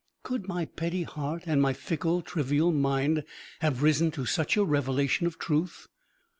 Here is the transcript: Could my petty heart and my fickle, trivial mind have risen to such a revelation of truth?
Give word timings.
Could 0.23 0.47
my 0.47 0.65
petty 0.65 1.03
heart 1.03 1.43
and 1.45 1.61
my 1.61 1.73
fickle, 1.73 2.23
trivial 2.23 2.71
mind 2.71 3.23
have 3.59 3.83
risen 3.83 4.09
to 4.13 4.25
such 4.25 4.57
a 4.57 4.65
revelation 4.65 5.27
of 5.27 5.37
truth? 5.37 5.85